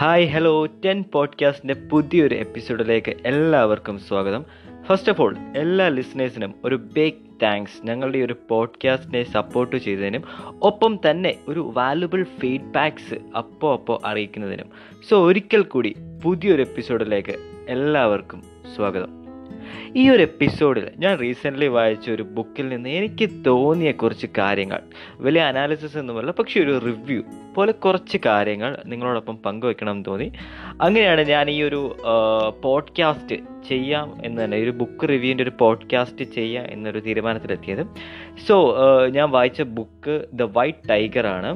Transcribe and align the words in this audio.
Hi 0.00 0.26
hello 0.26 0.66
ten 0.66 1.04
പോഡ്കാസ്റ്റിന്റെ 1.12 1.74
പുതിയൊരു 1.88 2.34
എപ്പിസോഡിലേക്ക് 2.34 3.14
എല്ലാവർക്കും 3.26 3.98
സ്വാഗതം. 3.98 4.44
ഫസ്റ്റ് 4.86 5.10
ഓഫ് 5.10 5.22
ഓൾ 5.22 5.36
എല്ലാ 5.56 5.88
ലിസണേഴ്സിനും 5.88 6.54
ഒരു 6.64 6.74
ബിഗ് 6.74 7.42
താങ്ക്സ് 7.42 7.86
ഞങ്ങളുടെ 7.86 8.18
ഈ 8.18 8.22
ഒരു 8.22 8.36
പോഡ്കാസ്റ്റിനെ 8.48 9.22
സപ്പോർട്ട് 9.22 9.76
ചെയ്തതിനും 9.76 10.22
ഒപ്പം 10.62 11.00
തന്നെ 11.10 11.34
ഒരു 11.48 11.70
വാല്യുബിൾ 11.74 12.26
ഫീഡ്ബാക്ക്സ് 12.38 13.14
അപ്പോൾ 13.36 13.72
അപ്പോൾ 13.72 13.98
അറിയിക്കുന്നതിനും. 14.04 14.66
സോ 15.08 15.26
ഒരിക്കൽ 15.26 15.62
കൂടി 15.62 15.94
പുതിയൊരു 16.24 16.62
എപ്പിസോഡിലേക്ക് 16.62 17.36
എല്ലാവർക്കും 17.68 18.42
സ്വാഗതം. 18.76 19.19
ഈ 19.96 20.10
ഒരു 20.10 20.22
എപ്പിസോഡിൽ 20.22 20.90
ഞാൻ 20.96 21.18
റീസെന്റ്ലി 21.18 21.66
വായിച്ച 21.66 22.10
ഒരു 22.10 22.22
ബുക്കിൽ 22.22 22.68
നിന്ന് 22.68 22.88
എനിക്ക് 22.88 23.28
തോന്നിയ 23.46 23.92
കുറച്ച് 23.92 24.26
കാര്യങ്ങൾ. 24.38 24.80
വലിയ 25.20 25.42
അനാലിസിസ് 25.42 25.98
ഒന്നുമല്ല 25.98 26.30
പക്ഷേ 26.30 26.60
ഒരു 26.60 26.78
റിവ്യൂ 26.78 27.22
പോലെ 27.54 27.72
കുറച്ച് 27.72 28.18
കാര്യങ്ങൾ 28.26 28.78
നിങ്ങളോടൊപ്പം 28.86 29.36
പങ്കുവെക്കണം 29.36 29.92
എന്ന് 29.92 30.04
തോന്നി. 30.04 30.32
അങ്ങനെയാണ് 30.80 31.20
ഞാൻ 31.20 31.50
ഈ 31.50 31.62
ഒരു 31.62 31.96
പോഡ്കാസ്റ്റ് 32.64 33.36
ചെയ്യാം 33.68 34.14
എന്ന് 34.24 34.44
തന്നെ 34.44 34.56
ഒരു 34.56 34.70
ബുക്ക് 34.70 35.08
റിവ്യൂവിന്റെ 35.08 35.42
ഒരു 35.42 35.52
പോഡ്കാസ്റ്റ് 35.58 36.24
ചെയ്യാം 36.24 36.66
എന്നൊരു 36.70 36.98
തീരുമാനത്തിലെത്തിയത്. 36.98 37.86
സോ 38.48 38.56
ഞാൻ 39.08 39.30
വായിച്ച 39.30 39.62
ബുക്ക് 39.62 40.26
ദ 40.32 40.42
വൈറ്റ് 40.42 40.88
ടൈഗർ 40.90 41.26
ആണ്. 41.26 41.50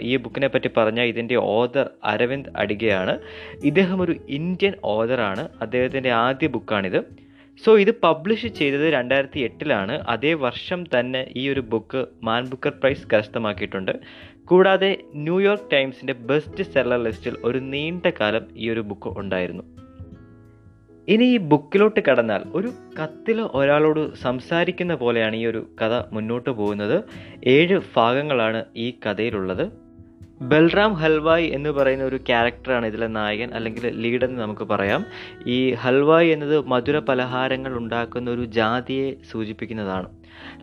ഈ 0.00 0.16
ബുക്കിനെ 0.16 0.48
പറ്റി 0.48 0.70
പറഞ്ഞാൽ 0.76 1.04
ഇതിന്റെ 1.04 1.36
ഓതർ 1.36 1.90
അരവിന്ദ് 2.04 2.50
അടികയാണ്. 2.56 3.18
ഇദ്ദേഹം 3.64 4.00
ഒരു 4.02 4.16
ഇന്ത്യൻ 4.28 4.74
ഓതറാണ് 4.84 5.48
അദ്ദേഹത്തിന്റെ 5.60 6.10
ആദ്യ 6.10 6.46
ബുക്കാണിത് 6.46 7.25
സോ 7.64 7.78
ഇത് 7.78 7.90
പബ്ലിഷ് 8.02 8.46
ചെയ്തത് 8.46 8.92
രണ്ടായിരത്തി 8.92 9.40
എട്ടിലാണ് 9.40 9.92
അതേ 9.92 10.34
വർഷം 10.34 10.84
തന്നെ 10.84 11.32
ഈ 11.36 11.48
ഒരു 11.48 11.60
ബുക്ക് 11.60 12.06
മാൻ 12.22 12.46
ബുക്കർ 12.50 12.70
പ്രൈസ് 12.70 13.08
കരസ്ഥമാക്കിയിട്ടുണ്ട്. 13.12 13.92
കൂടാതെ 14.44 14.98
ന്യൂയോർക്ക് 15.14 15.70
ടൈംസിന്റെ 15.72 16.12
ബെസ്റ്റ് 16.12 16.64
സെല്ലർ 16.64 17.02
ലിസ്റ്റിൽ 17.02 17.36
ഒരു 17.44 17.58
നീണ്ട 17.58 18.06
കാലം 18.20 18.48
ഈ 18.56 18.70
ഒരു 18.70 18.80
ബുക്ക് 18.80 19.08
ഉണ്ടായിരുന്നു. 19.08 19.62
ഇനി 21.08 21.24
ഈ 21.24 21.36
ബുക്കിലോട്ട് 21.36 22.00
കടന്നാൽ 22.00 22.42
ഒരു 22.54 22.70
കത്തിൽ 22.98 23.40
ഒരാളോട് 23.40 24.14
സംസാരിക്കുന്ന 24.14 24.94
പോലെയാണ് 24.94 25.36
ഈ 25.36 25.46
ഒരു 25.46 25.70
കഥ 25.82 26.02
മുന്നോട്ട് 26.12 26.50
പോകുന്നത്. 26.50 27.04
ഏഴ് 27.46 27.80
ഭാഗങ്ങളാണ് 27.96 28.64
ഈ 28.76 28.98
കഥയിലുള്ളത്. 29.06 29.85
ബൽറാം 30.40 30.94
ഹൽവായ് 30.94 31.50
എന്ന് 31.50 31.70
പറയുന്ന 31.70 32.04
ഒരു 32.04 32.16
ക്യാരക്ടറാണ് 32.16 32.86
ഇതിലെ 32.86 33.06
നായകൻ 33.06 33.54
അല്ലെങ്കിൽ 33.54 33.90
ലീഡ് 34.00 34.24
എന്ന് 34.24 34.40
നമുക്ക് 34.40 34.62
പറയാം. 34.62 35.06
ഈ 35.46 35.72
ഹൽവായ് 35.72 36.30
എന്നത് 36.30 36.66
മധുര 36.66 36.98
പലഹാരങ്ങൾ 36.98 37.76
ഉണ്ടാക്കുന്ന 37.76 38.30
ഒരു 38.30 38.44
ജാതിയെ 38.44 39.14
സൂചിപ്പിക്കുന്നതാണ്. 39.30 40.08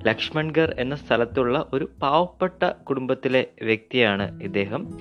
ലക്ഷ്മൺഗർ 0.08 0.76
എന്ന 0.80 0.96
സ്ഥലത്തുള്ള 0.96 1.70
ഒരു 1.74 1.90
പാവപ്പെട്ട 2.02 2.72
കുടുംബത്തിലെ 2.84 3.46
വ്യക്തിയാണ് 3.62 4.44
ഇദ്ദേഹം. 4.44 4.98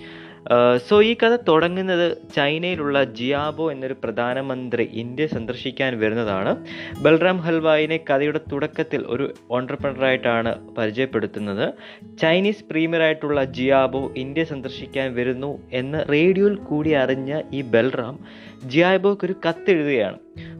സോ 0.89 1.03
ഈ 1.03 1.15
കഥ 1.15 1.37
തുടങ്ങുന്നത് 1.37 2.19
ചൈനയിലുള്ള 2.37 3.05
ജിയാബോ 3.05 3.73
എന്നൊരു 3.73 3.97
പ്രധാനമന്ത്രി 4.05 4.91
ഇന്ത്യ 4.93 5.27
സന്ദർശിക്കാൻ 5.27 6.01
വരുന്നതാണ്. 6.01 6.67
ബൽറാം 7.03 7.39
ഹൽവായിനെ 7.39 7.97
കഥയുടെ 7.97 8.41
തുടക്കത്തിൽ 8.53 9.05
ഒരു 9.07 9.35
ഓണ്ടർപ്രണറായിട്ടാണ് 9.51 10.75
പരിചയപ്പെടുത്തുന്നത്. 10.75 11.75
ചൈനീസ് 12.19 12.65
പ്രീമിയറായിട്ടുള്ള 12.65 13.45
ജിയാബോ 13.45 14.13
ഇന്ത്യ 14.17 14.45
സന്ദർശിക്കാൻ 14.45 15.15
വരുന്നു 15.15 15.69
എന്ന് 15.73 16.05
റേഡിയോയിൽ 16.13 16.55
കൂടി 16.55 16.91
അറിഞ്ഞ 16.91 17.43
ഈ 17.53 17.63
ബൽറാം 17.63 18.19
ജിയാബോക്ക് 18.65 19.25
ഒരു 19.25 19.35
കത്തെഴുതുകയാണ്. 19.49 20.19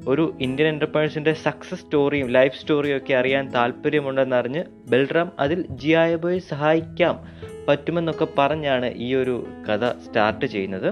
ഒരു 0.09 0.35
ഇന്ത്യൻ 0.41 0.69
എന്റർപ്രൈസിന്റെ 0.69 1.33
സക്സസ് 1.33 1.81
സ്റ്റോറിയും 1.81 2.29
ലൈഫ് 2.29 2.61
സ്റ്റോറിയും 2.61 2.97
ഒക്കെ 2.97 3.15
അറിയാൻ 3.15 3.49
താല്പര്യമുണ്ടെന്നറിഞ്ഞ് 3.49 4.65
ബൽറാം 4.91 5.33
അതിൽ 5.39 5.67
ജിയാബോയെ 5.67 6.39
സഹായിക്കാം 6.39 7.52
പറ്റുമെന്നൊക്കെ 7.69 8.27
പറഞ്ഞാണ് 8.39 8.89
ഈ 9.07 9.15
ഒരു 9.15 9.35
കഥ 9.69 9.85
സ്റ്റാർട്ട് 10.05 10.47
ചെയ്യുന്നത്. 10.47 10.89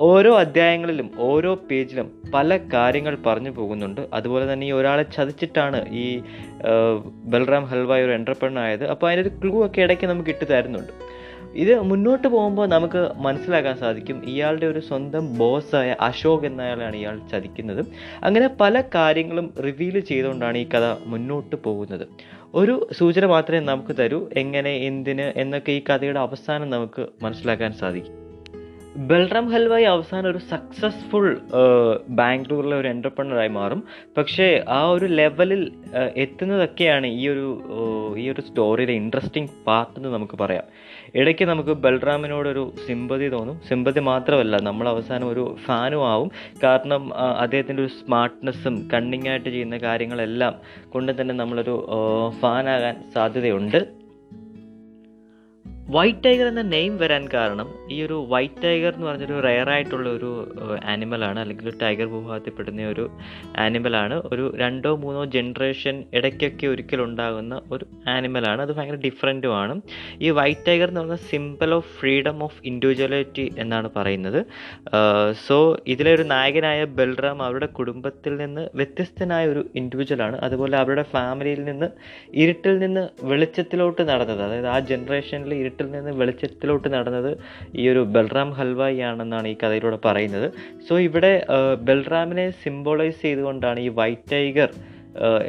ഓരോ 0.00 0.32
അധ്യായങ്ങളിലും 0.38 1.10
ഓരോ 1.18 1.54
പേജിലും 1.70 2.08
പല 2.34 2.56
കാര്യങ്ങൾ 2.56 3.14
പറഞ്ഞു 3.26 3.50
പോകുന്നുണ്ട്. 3.50 4.02
അതുപോലെ 4.12 4.52
തന്നെ 4.52 4.66
ഈ 4.66 4.72
ഒരാളെ 4.72 5.04
ചതിച്ചിട്ടാണ് 5.16 5.80
ഈ 6.02 6.22
ബൽറാം 7.24 7.64
ഹൽവായ 7.64 8.04
ഒരു 8.04 8.12
എന്റർപ്രണർ 8.12 8.62
ആയത്. 8.62 8.84
അപ്പോൾ 8.86 9.08
അതിനൊരു 9.08 9.28
ക്ലൂ 9.28 9.66
ഒക്കെ 9.66 9.80
ഇടയ്ക്ക് 9.80 10.06
നമുക്ക് 10.06 10.30
ഇട്ട് 10.30 10.48
തരുന്നുണ്ട്. 10.52 10.92
ഇത് 11.54 11.80
മുന്നോട്ട് 11.80 12.28
പോകുമ്പോൾ 12.28 12.66
നമുക്ക് 12.68 13.10
മനസ്സിലാക്കാൻ 13.16 13.76
സാധിക്കും 13.76 14.22
ഇയാളുടെ 14.26 14.66
ഒരു 14.66 14.80
സ്വന്തം 14.80 15.38
ബോസായ 15.38 15.96
അശോക് 16.00 16.44
എന്നയാളാണ് 16.44 16.96
ഇയാൾ 16.96 17.20
ചതിക്കുന്നത്. 17.32 17.86
അങ്ങനെ 18.22 18.48
പല 18.60 18.80
കാര്യങ്ങളും 18.80 19.54
റിവീൽ 19.64 20.00
ചെയ്തുകൊണ്ടാണ് 20.00 20.58
ഈ 20.58 20.68
കഥ 20.68 20.96
മുന്നോട്ട് 21.06 21.56
പോകുന്നത്. 21.56 22.08
ഒരു 22.54 22.88
സൂചന 22.92 23.26
മാത്രമേ 23.26 23.60
നമുക്ക് 23.60 23.96
തരൂ 23.96 24.28
എങ്ങനെ 24.36 24.76
എന്തിന് 24.76 25.32
എന്നൊക്കെ 25.36 25.72
ഈ 25.72 25.82
കഥയുടെ 25.90 26.20
അവസാനം 26.20 26.70
നമുക്ക് 26.70 27.06
മനസ്സിലാക്കാൻ 27.22 27.72
സാധിക്കും. 27.72 28.17
ബൽറാം 28.96 29.50
ഹൽവായി 29.50 29.84
അവസാനം 29.84 30.30
ഒരു 30.30 30.38
സക്സസ്ഫുൾ 30.38 31.40
ബാംഗ്ലൂരിലെ 32.08 32.76
ഒരു 32.76 32.88
എന്റർപ്രണറായി 32.88 33.48
മാറും. 33.48 33.84
പക്ഷേ 34.16 34.64
ആ 34.68 34.88
ഒരു 34.88 35.06
ലെവലിൽ 35.06 35.72
എത്തുന്നതൊക്കെയാണ് 36.16 37.06
ഈ 37.06 37.28
ഒരു 37.28 37.62
ഈ 38.16 38.30
ഒരു 38.30 38.40
സ്റ്റോറിയിലെ 38.40 38.92
ഇൻട്രസ്റ്റിംഗ് 38.92 39.50
പാർട്ട് 39.66 39.98
എന്ന് 39.98 40.08
നമുക്ക് 40.08 40.38
പറയാം. 40.38 40.62
ഇടയ്ക്ക് 41.14 41.44
നമുക്ക് 41.44 41.70
ബൽറാമിനോടൊരു 41.70 42.72
സിമ്പതി 42.86 43.28
തോന്നും. 43.28 43.60
സിമ്പതി 43.68 44.00
മാത്രമല്ല 44.00 44.56
നമ്മൾ 44.56 44.88
അവസാനം 44.88 45.28
ഒരു 45.28 45.56
ഫാനും 45.64 46.10
ആവും. 46.10 46.30
കാരണം 46.64 47.14
അദ്ദേഹത്തിന്റെ 47.14 47.82
ഒരു 47.82 47.90
സ്മാർട്ട്നെസ്സും 47.90 48.88
കണ്ണിങ്ങായിട്ട് 48.94 49.48
ചെയ്യുന്ന 49.48 49.76
കാര്യങ്ങളെല്ലാം 49.76 50.54
കൊണ്ട് 50.88 51.20
തന്നെ 51.20 51.34
നമ്മളൊരു 51.34 51.88
ഫാനാകാൻ 52.40 53.10
സാധ്യതയുണ്ട്. 53.14 53.97
വൈറ്റ് 55.94 56.22
ടൈഗർ 56.24 56.46
എന്ന 56.50 56.62
നെയിം 56.72 56.94
വരാൻ 57.02 57.22
കാരണം 57.34 57.68
ഈ 57.94 57.96
ഒരു 58.06 58.16
വൈറ്റ് 58.32 58.62
ടൈഗർ 58.64 58.90
എന്ന് 58.94 59.06
പറഞ്ഞൊരു 59.08 59.36
റെയർ 59.46 59.68
ആയിട്ടുള്ള 59.74 60.08
ഒരു 60.16 60.30
ആനിമലാണ് 60.92 61.38
അല്ലെങ്കിൽ 61.42 61.68
ടൈഗർ 61.82 62.06
വിഭാഗത്തിൽപ്പെടുന്ന 62.14 62.88
ഒരു 62.94 63.04
ആനിമലാണ് 63.64 64.16
ഒരു 64.30 64.44
രണ്ടോ 64.62 64.90
മൂന്നോ 65.04 65.22
ജനറേഷൻ 65.36 65.96
ഇടയ്ക്കൊക്കെ 66.18 66.66
ഒരിക്കൽ 66.72 67.02
ഉണ്ടാകുന്ന 67.06 67.60
ഒരു 67.76 67.86
ആനിമലാണ് 68.14 68.60
അത് 68.64 68.72
ഭയങ്കര 68.78 68.98
ഡിഫറെന്റുമാണ് 69.06 69.76
ഈ 70.26 70.30
വൈറ്റ് 70.40 70.66
ടൈഗർ 70.68 70.90
എന്ന് 70.92 71.02
പറഞ്ഞാൽ 71.02 71.22
symbol 71.30 71.72
of 71.78 71.88
freedom 72.00 72.44
of 72.48 72.60
individuality 72.72 73.46
എന്നാണ് 73.64 73.90
പറയുന്നത്. 73.96 74.40
സോ 75.46 75.58
ഇതിലെ 75.94 76.12
ഒരു 76.18 76.26
നായകനായ 76.34 76.82
ബൽറാം 77.00 77.40
അവരുടെ 77.46 77.70
കുടുംബത്തിൽ 77.80 78.36
നിന്ന് 78.42 78.66
വ്യത്യസ്തനായ 78.82 79.46
ഒരു 79.54 79.64
ഇൻഡിവിജ്വലാണ് 79.82 80.38
അതുപോലെ 80.48 80.76
അവരുടെ 80.82 81.06
ഫാമിലിയിൽ 81.16 81.64
നിന്ന് 81.70 81.90
ഇരുട്ടിൽ 82.42 82.76
നിന്ന് 82.84 83.06
വെളിച്ചത്തിലോട്ട് 83.32 84.02
നടന്നത്. 84.12 84.44
അതായത് 84.48 84.70
ആ 84.76 84.78
ജനറേഷനിൽ 84.92 85.76
ഇരുട്ടിൽ 85.78 85.96
നിന്ന് 85.96 86.12
വെളിച്ചത്തിലോട്ട് 86.20 86.88
നടന്നത് 86.94 87.32
ഈ 87.80 87.82
ഒരു 87.92 88.02
ബൽറാം 88.14 88.50
ഹൽവായി 88.58 89.00
ആണെന്നാണ് 89.08 89.46
ഈ 89.52 89.56
കഥയിലൂടെ 89.62 89.98
പറയുന്നത്. 90.06 90.48
സോ 90.86 90.94
ഇവിടെ 91.08 91.32
ബൽറാമിനെ 91.88 92.46
സിംബോളൈസ് 92.62 93.20
ചെയ്തുകൊണ്ടാണ് 93.26 93.78
ഈ 93.86 93.90
വൈറ്റ് 94.00 94.30
ടൈഗർ 94.32 94.70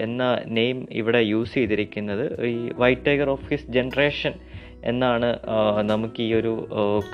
എന്ന 0.06 0.24
നെയിം 0.58 0.78
ഇവിടെ 1.00 1.22
യൂസ് 1.34 1.54
ചെയ്തിരിക്കുന്നത്. 1.58 2.26
ഈ 2.54 2.56
white 2.84 3.06
tiger 3.08 3.30
of 3.36 3.48
his 3.52 3.68
generation 3.78 4.34
എന്നാണ് 4.92 5.30
നമുക്ക് 5.92 6.22
ഈ 6.28 6.32
ഒരു 6.40 6.54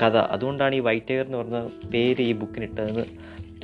കഥ. 0.01 0.15
അതുകൊണ്ടാണ് 0.35 0.75
ഈ 0.79 0.83
വൈറ്റ് 0.89 1.09
ടൈഗർ 1.09 1.25
എന്ന് 1.29 1.39
പറഞ്ഞ 1.41 1.61
പേര് 1.93 2.23
ഈ 2.31 2.33
ബുക്കിനിട്ടതെന്ന് 2.41 3.05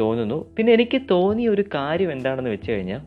തോന്നുന്നു. 0.01 0.37
പിന്നെ 0.57 0.71
എനിക്ക് 0.77 0.99
തോന്നിയ 1.13 1.49
ഒരു 1.55 1.63
കാര്യം 1.77 2.11
എന്താണെന്ന് 2.17 2.51
വെച്ച് 2.55 2.69
കഴിഞ്ഞാൽ 2.75 3.01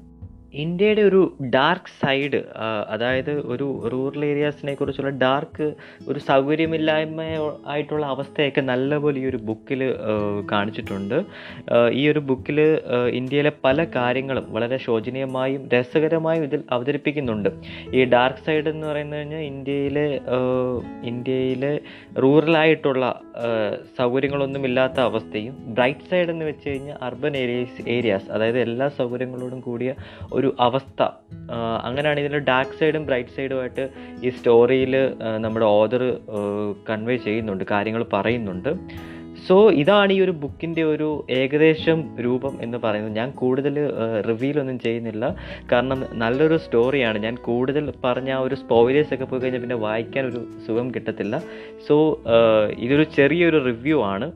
ഇന്ത്യയുടെ 0.54 1.00
ഒരു 1.00 1.36
ഡാർക്ക് 1.42 1.92
സൈഡ് 2.02 2.44
അതായത് 2.88 3.30
ഒരു 3.30 3.88
റൂറൽ 3.92 4.24
ഏരിയാസിനെ 4.24 4.74
കുറിച്ചുള്ള 4.74 5.10
ഡാർക്ക് 5.10 5.74
ഒരു 6.08 6.18
സൗകര്യമില്ലായ്മ 6.18 7.22
ആയിട്ടുള്ള 7.66 8.06
അവസ്ഥയൊക്കെ 8.06 8.60
നല്ലപോലെ 8.60 9.20
ഈ 9.20 9.26
ഒരു 9.26 9.36
ബുക്കിൽ 9.36 9.94
കാണിച്ചിട്ടുണ്ട്. 10.52 11.24
ഈ 11.92 12.08
ഒരു 12.08 12.18
ബുക്കിൽ 12.18 12.80
ഇന്ത്യയിലെ 13.10 13.52
പല 13.64 13.84
കാര്യങ്ങളും 13.84 14.46
വളരെ 14.52 14.76
ശോചനീയമായും 14.76 15.68
രസകരമായും 15.74 16.44
ഇതിൽ 16.44 16.62
അവതരിപ്പിക്കുന്നുണ്ട്. 16.70 17.50
ഈ 17.94 18.04
ഡാർക്ക് 18.04 18.38
സൈഡ് 18.38 18.68
എന്ന് 18.68 18.86
പറയുന്നത് 18.86 19.18
കഴിഞ്ഞാൽ 19.18 19.38
ഇന്ത്യയിലെ 19.38 20.20
ഇന്ത്യയിലെ 21.04 21.80
റൂറലായിട്ടുള്ള 22.22 23.20
സൗകര്യങ്ങളൊന്നും 23.98 24.64
ഇല്ലാത്ത 24.64 24.98
അവസ്ഥയും 25.00 25.54
ബ്രൈറ്റ് 25.74 26.08
സൈഡ് 26.10 26.30
എന്ന് 26.30 26.44
വെച്ച് 26.44 26.66
കഴിഞ്ഞാൽ 26.68 26.98
അർബൻ 27.02 27.36
ഏരിയസ് 27.36 27.88
ഏരിയാസ് 27.88 28.28
അതായത് 28.30 28.58
എല്ലാ 28.58 28.88
സൗകര്യങ്ങളോടും 28.88 29.60
കൂടിയ 29.60 29.92
ഒരു 30.32 30.56
അവസ്ഥ. 30.60 31.00
അങ്ങനെയാണ് 31.82 32.20
ഇതിന്റെ 32.20 32.38
ഡാർക്ക് 32.38 32.78
സൈഡും 32.80 33.06
ബ്രൈറ്റ് 33.06 33.34
സൈഡുമായിട്ട് 33.36 33.86
ഈ 34.26 34.30
സ്റ്റോറിയിൽ 34.30 34.94
നമ്മുടെ 35.36 35.66
ഓദർ 35.80 36.04
കൺവേ 36.90 37.16
ചെയ്യുന്നുണ്ട് 37.16 37.64
കാര്യങ്ങൾ 37.70 38.04
പറയുന്നുണ്ട്. 38.12 38.70
സോ 39.48 39.54
ഇതാണ് 39.82 40.12
ഈ 40.12 40.20
ഒരു 40.20 40.30
ബുക്കിന്റെ 40.42 40.82
ഒരു 40.82 41.08
ഏകദേശം 41.30 41.98
രൂപം 42.24 42.54
എന്ന് 42.62 42.78
പറയുന്നത്. 42.84 43.16
ഞാൻ 43.16 43.30
കൂടുതൽ 43.30 43.74
റിവീലൊന്നും 44.28 44.78
ചെയ്യുന്നില്ല. 44.78 45.24
കാരണം 45.72 46.00
നല്ലൊരു 46.22 46.56
സ്റ്റോറിയാണ് 46.56 47.18
ഞാൻ 47.18 47.34
കൂടുതൽ 47.48 47.92
പറഞ്ഞ 48.04 48.30
ആ 48.30 48.38
ഒരു 48.38 48.54
സ്പോയിലേഴ്സ് 48.54 49.14
ഒക്കെ 49.14 49.24
പോയി 49.24 49.42
കഴിഞ്ഞാൽ 49.42 49.60
പിന്നെ 49.60 49.78
വായിക്കാൻ 49.86 50.24
ഒരു 50.26 50.42
സുഖം 50.66 50.88
കിട്ടത്തില്ല. 50.94 51.42
സോ 51.88 51.96
ഇതൊരു 52.78 53.06
ചെറിയൊരു 53.18 53.60
റിവ്യൂ 53.64 54.02
ആണ്. 54.14 54.28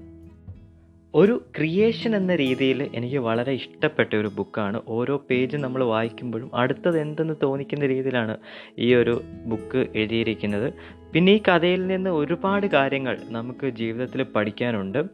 ഒരു 1.14 1.42
ക്രിയേഷൻ 1.56 2.16
എന്ന 2.16 2.36
രീതിയിൽ 2.36 2.90
എനിക്ക് 2.94 3.16
വളരെ 3.16 3.52
ഇഷ്ടപ്പെട്ട 3.52 4.16
ഒരു 4.16 4.28
ബുക്കാണ് 4.28 4.82
ഓരോ 4.88 5.16
പേജ് 5.30 5.56
നമ്മൾ 5.56 5.84
വായിക്കുമ്പോഴും 5.84 6.50
അടുത്തത് 6.54 7.00
എന്തെന്ന് 7.00 7.34
തോന്നിക്കുന്ന 7.42 7.86
രീതിയിലാണ് 7.86 8.36
ഈ 8.78 8.94
ഒരു 8.94 9.22
ബുക്ക് 9.46 9.86
എഴുതിയിരിക്കുന്നത്. 9.96 10.74
പിന്നെ 11.12 11.32
ഈ 11.32 11.40
കഥയിൽ 11.48 11.86
നിന്ന് 11.86 12.10
ഒരുപാട് 12.10 12.66
കാര്യങ്ങൾ 12.66 13.18
നമുക്ക് 13.28 13.66
ജീവിതത്തിൽ 13.66 14.22
പഠിക്കാനുണ്ട്. 14.22 15.04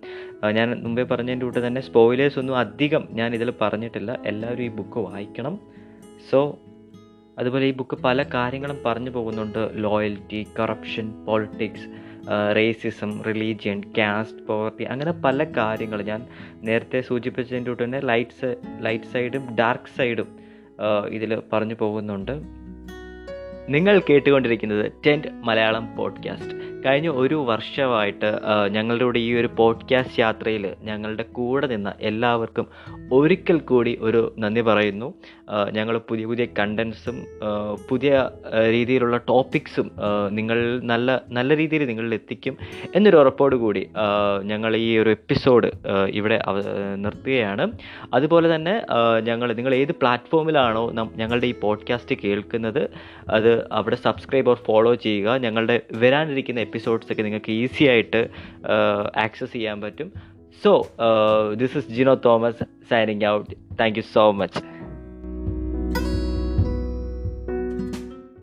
ഞാൻ 0.51 0.83
മുമ്പേ 0.85 1.03
പറഞ്ഞതിന്റെ 1.03 1.47
കൂട്ട് 1.47 1.67
തന്നെ 1.67 1.81
സ്പോയിലേഴ്സ് 1.81 2.39
ഒന്നും 2.39 2.59
അധികം 2.59 3.09
ഞാൻ 3.11 3.35
ഇതിൽ 3.35 3.53
പറഞ്ഞിട്ടില്ല. 3.61 4.19
എല്ലാവരും 4.27 4.65
ഈ 4.65 4.69
ബുക്ക് 4.69 4.99
വായിക്കണം. 4.99 5.61
സോ 6.31 6.59
അതുപോലെ 7.39 7.67
ഈ 7.67 7.73
ബുക്ക് 7.73 7.97
പല 7.97 8.23
കാര്യങ്ങളും 8.23 8.79
പറഞ്ഞു 8.87 9.11
പോകുന്നുണ്ട്. 9.11 9.71
Loyalty 9.75 10.47
corruption 10.59 11.25
politics 11.25 11.87
racism 12.57 13.23
religion 13.23 13.83
caste 13.99 14.47
poverty 14.47 14.85
അങ്ങനെ 14.85 15.13
പല 15.13 15.45
കാര്യങ്ങൾ 15.45 16.03
ഞാൻ 16.03 16.27
നേരത്തെ 16.63 17.01
സൂചിപ്പിച്ചതിന്റെ 17.01 17.71
കൂടെ 17.71 17.85
തന്നെ 17.85 18.01
ലൈറ്റ് 18.01 18.57
ലൈറ്റ് 18.81 19.05
സൈഡും 19.05 19.57
ഡാർക്ക് 19.57 19.99
സൈഡും 19.99 20.39
ഇതിൽ 21.09 21.43
പറഞ്ഞു 21.53 21.75
പോകുന്നുണ്ട്. 21.75 22.33
നിങ്ങൾ 23.69 24.01
കേട്ടുകൊണ്ടിരിക്കുന്നത് 24.11 24.93
ടെന്റ് 25.07 25.29
മലയാളം 25.29 25.97
പോഡ്കാസ്റ്റ് 25.97 26.64
കഴിഞ്ഞ 26.87 27.09
ഒരു 27.09 27.35
വർഷമായിട്ട് 27.35 28.31
ഞങ്ങളുടെ 28.69 29.19
ഈ 29.19 29.35
ഒരു 29.35 29.49
പോഡ്കാസ്റ്റ് 29.57 30.21
യാത്രയിൽ 30.21 30.75
ഞങ്ങളുടെ 30.81 31.23
കൂടെ 31.23 31.67
നിന്ന 31.67 31.93
എല്ലാവർക്കും 32.01 32.67
ഒരിക്കൽ 33.13 33.59
കൂടി 33.59 33.99
ഒരു 34.01 34.35
നന്ദി 34.39 34.61
പറയുന്നു. 34.61 35.15
ഞങ്ങൾ 35.73 35.99
പുതിയ 35.99 36.25
പുതിയ 36.27 36.47
കണ്ടൻസും 36.59 37.27
പുതിയ 37.91 38.31
രീതിയിലുള്ള 38.71 39.17
ടോപ്പിക്സും 39.17 39.91
നിങ്ങൾ 40.29 40.81
നല്ല 40.81 41.23
നല്ല 41.29 41.57
രീതിയിൽ 41.57 41.87
നിങ്ങളിൽ 41.87 42.15
എത്തിക്കും 42.15 42.57
എന്നൊരു 42.95 43.17
ഉറപ്പോടു 43.17 43.57
കൂടി 43.57 43.89
ഞങ്ങൾ 44.43 44.77
ഈ 44.77 44.99
ഒരു 44.99 45.11
എപ്പിസോഡ് 45.11 45.71
ഇവിടെ 46.09 46.41
നിർത്തുകയാണ്. 46.97 47.73
അതുപോലെ 48.15 48.55
തന്നെ 48.55 48.83
ഞങ്ങൾ 49.21 49.53
നിങ്ങൾ 49.53 49.75
ഏത് 49.75 49.93
പ്ലാറ്റ്ഫോമിലാണോ 49.93 50.93
ഞങ്ങളുടെ 51.17 51.47
ഈ 51.47 51.55
പോഡ്കാസ്റ്റ് 51.55 52.17
കേൾക്കുന്നത് 52.25 52.91
അത് 53.31 53.73
അവിടെ 53.73 53.97
സബ്സ്ക്രൈബ് 53.97 54.51
ഓർ 54.51 54.57
ഫോളോ 54.57 54.95
ചെയ്യുക. 54.95 55.39
ഞങ്ങളുടെ 55.39 55.81
വരാനിരിക്കുന്ന 55.93 56.61
എപ്പിസോഡ്സ് 56.75 57.13
ഒക്കെ 57.13 57.23
നിങ്ങൾക്ക് 57.23 57.53
ഈസി 57.53 57.85
ആയിട്ട് 57.85 58.21
ആക്സസ് 59.17 59.53
ചെയ്യാൻ 59.53 59.81
പറ്റും. 59.81 60.09
So 60.65 60.71
this 61.61 61.77
is 61.79 61.89
Jino 61.89 62.15
Thomas 62.25 62.65
signing 62.91 63.27
out 63.27 63.53
thank 63.81 63.99
you 63.99 64.03
so 64.15 64.25
much 64.31 64.61